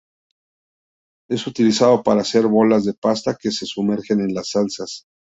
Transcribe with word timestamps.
Es 1.29 1.45
utilizado 1.45 2.01
para 2.01 2.21
hacer 2.21 2.47
bolas 2.47 2.85
de 2.85 2.95
pasta 2.95 3.37
que 3.39 3.51
se 3.51 3.67
sumergen 3.67 4.21
en 4.21 4.33
las 4.33 4.49
salsas. 4.49 5.05